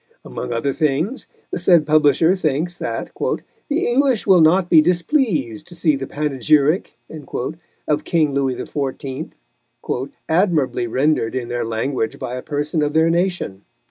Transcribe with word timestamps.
Among 0.25 0.51
other 0.51 0.73
things, 0.73 1.27
the 1.51 1.59
said 1.59 1.85
publisher 1.85 2.35
thinks 2.35 2.73
that 2.79 3.11
"the 3.69 3.85
English 3.87 4.25
will 4.25 4.41
not 4.41 4.67
be 4.67 4.81
displeased 4.81 5.67
to 5.67 5.75
see 5.75 5.95
the 5.95 6.07
Panegyric" 6.07 6.97
of 7.87 8.03
King 8.03 8.33
Louis 8.33 8.55
XIV. 8.55 9.33
"admirably 10.27 10.87
rendered 10.87 11.35
in 11.35 11.49
their 11.49 11.63
language 11.65 12.17
by 12.17 12.35
a 12.35 12.41
Person 12.41 12.81
of 12.81 12.93
their 12.93 13.11
Nation." 13.11 13.61